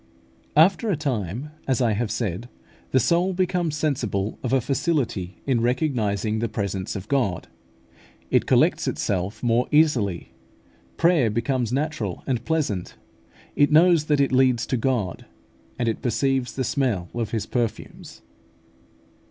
After 0.55 0.89
a 0.89 0.95
time, 0.95 1.51
as 1.67 1.79
I 1.79 1.91
have 1.91 2.09
said, 2.09 2.49
the 2.89 2.99
soul 2.99 3.33
becomes 3.33 3.75
sensible 3.77 4.39
of 4.41 4.51
a 4.51 4.59
facility 4.59 5.37
in 5.45 5.61
recognising 5.61 6.39
the 6.39 6.49
presence 6.49 6.95
of 6.95 7.07
God; 7.07 7.47
it 8.31 8.47
collects 8.47 8.87
itself 8.87 9.43
more 9.43 9.67
easily; 9.71 10.31
prayer 10.97 11.29
becomes 11.29 11.71
natural 11.71 12.23
and 12.25 12.43
pleasant; 12.43 12.95
it 13.55 13.71
knows 13.71 14.05
that 14.05 14.19
it 14.19 14.31
leads 14.31 14.65
to 14.65 14.75
God; 14.77 15.27
and 15.77 15.87
it 15.87 16.01
perceives 16.01 16.55
the 16.55 16.63
smell 16.63 17.09
of 17.13 17.29
His 17.29 17.45
perfumes. 17.45 18.23